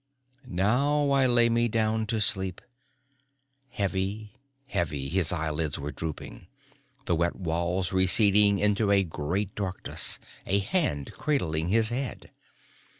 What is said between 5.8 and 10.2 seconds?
drooping; the wet walls receding into a great darkness,